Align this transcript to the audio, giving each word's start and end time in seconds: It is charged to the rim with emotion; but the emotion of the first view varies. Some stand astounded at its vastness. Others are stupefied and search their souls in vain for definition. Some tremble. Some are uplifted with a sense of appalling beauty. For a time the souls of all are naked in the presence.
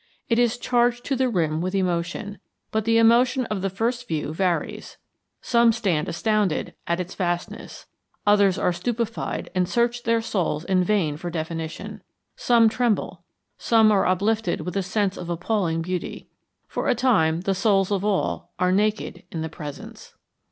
It 0.29 0.39
is 0.39 0.57
charged 0.57 1.03
to 1.05 1.15
the 1.15 1.29
rim 1.29 1.61
with 1.61 1.75
emotion; 1.75 2.39
but 2.71 2.85
the 2.85 2.97
emotion 2.97 3.45
of 3.51 3.61
the 3.61 3.69
first 3.69 4.07
view 4.07 4.33
varies. 4.33 4.97
Some 5.43 5.71
stand 5.71 6.09
astounded 6.09 6.73
at 6.87 6.99
its 6.99 7.13
vastness. 7.13 7.85
Others 8.25 8.57
are 8.57 8.73
stupefied 8.73 9.51
and 9.53 9.69
search 9.69 10.01
their 10.01 10.19
souls 10.19 10.65
in 10.65 10.83
vain 10.83 11.17
for 11.17 11.29
definition. 11.29 12.01
Some 12.35 12.67
tremble. 12.67 13.23
Some 13.59 13.91
are 13.91 14.07
uplifted 14.07 14.61
with 14.61 14.75
a 14.75 14.81
sense 14.81 15.17
of 15.17 15.29
appalling 15.29 15.83
beauty. 15.83 16.29
For 16.67 16.87
a 16.87 16.95
time 16.95 17.41
the 17.41 17.53
souls 17.53 17.91
of 17.91 18.03
all 18.03 18.53
are 18.57 18.71
naked 18.71 19.21
in 19.31 19.41
the 19.43 19.49
presence. 19.49 20.15